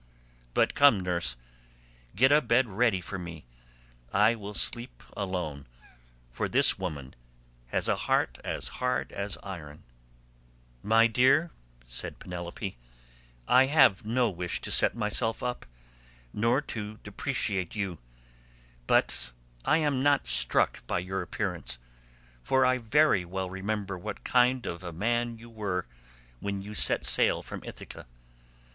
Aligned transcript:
But 0.55 0.73
come, 0.73 1.01
nurse, 1.01 1.35
get 2.15 2.31
a 2.31 2.41
bed 2.41 2.67
ready 2.67 3.01
for 3.01 3.19
me; 3.19 3.45
I 4.11 4.33
will 4.33 4.55
sleep 4.55 5.03
alone, 5.15 5.67
for 6.31 6.49
this 6.49 6.79
woman 6.79 7.13
has 7.67 7.87
a 7.87 7.95
heart 7.97 8.39
as 8.43 8.67
hard 8.81 9.11
as 9.11 9.37
iron." 9.43 9.83
"My 10.81 11.05
dear," 11.05 11.51
answered 11.83 12.17
Penelope, 12.17 12.79
"I 13.47 13.67
have 13.67 14.03
no 14.03 14.27
wish 14.31 14.59
to 14.61 14.71
set 14.71 14.95
myself 14.95 15.43
up, 15.43 15.67
nor 16.33 16.61
to 16.61 16.97
depreciate 17.03 17.75
you; 17.75 17.99
but 18.87 19.31
I 19.65 19.77
am 19.77 20.01
not 20.01 20.25
struck 20.25 20.81
by 20.87 20.97
your 20.97 21.21
appearance, 21.21 21.77
for 22.41 22.65
I 22.65 22.79
very 22.79 23.23
well 23.23 23.51
remember 23.51 23.99
what 23.99 24.23
kind 24.23 24.65
of 24.65 24.81
a 24.81 24.91
man 24.91 25.37
you 25.37 25.51
were 25.51 25.85
when 26.39 26.59
you 26.63 26.73
set 26.73 27.05
sail 27.05 27.43
from 27.43 27.61
Ithaca. 27.63 28.07